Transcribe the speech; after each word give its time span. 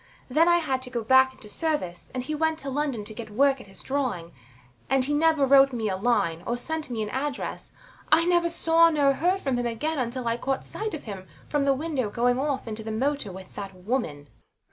Then 0.29 0.47
I 0.47 0.57
had 0.57 0.81
to 0.81 0.89
go 0.89 1.03
back 1.03 1.31
into 1.33 1.47
service, 1.47 2.09
and 2.15 2.23
he 2.23 2.33
went 2.33 2.57
to 2.57 2.71
London 2.71 3.03
to 3.03 3.13
get 3.13 3.29
work 3.29 3.61
at 3.61 3.67
his 3.67 3.83
drawing; 3.83 4.31
and 4.89 5.05
he 5.05 5.13
never 5.13 5.45
wrote 5.45 5.73
me 5.73 5.89
a 5.89 5.95
line 5.95 6.41
or 6.47 6.57
sent 6.57 6.89
me 6.89 7.03
an 7.03 7.09
address. 7.11 7.71
I 8.11 8.25
never 8.25 8.49
saw 8.49 8.89
nor 8.89 9.13
heard 9.13 9.45
of 9.45 9.57
him 9.59 9.63
again 9.63 9.99
until 9.99 10.27
I 10.27 10.37
caught 10.37 10.65
sight 10.65 10.95
of 10.95 11.03
him 11.03 11.27
from 11.47 11.65
the 11.65 11.75
window 11.75 12.09
going 12.09 12.39
off 12.39 12.67
in 12.67 12.73
the 12.73 12.91
motor 12.91 13.31
with 13.31 13.53
that 13.53 13.75
woman. 13.75 14.21
SIR 14.23 14.23
PATRICK. 14.23 14.33